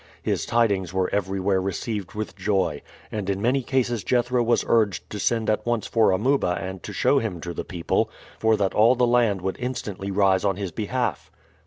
His 0.23 0.47
tidings 0.47 0.91
were 0.91 1.13
everywhere 1.13 1.61
received 1.61 2.13
with 2.15 2.35
joy, 2.35 2.81
and 3.11 3.29
in 3.29 3.39
many 3.39 3.61
cases 3.61 4.03
Jethro 4.03 4.41
was 4.41 4.65
urged 4.67 5.07
to 5.11 5.19
send 5.19 5.47
at 5.47 5.63
once 5.63 5.85
for 5.85 6.09
Amuba 6.11 6.57
and 6.59 6.81
to 6.81 6.91
show 6.91 7.19
him 7.19 7.39
to 7.41 7.53
the 7.53 7.63
people, 7.63 8.09
for 8.39 8.57
that 8.57 8.73
all 8.73 8.95
the 8.95 9.05
land 9.05 9.41
would 9.41 9.57
instantly 9.59 10.09
rise 10.09 10.43
on 10.43 10.55
his 10.55 10.71
behalf. 10.71 11.29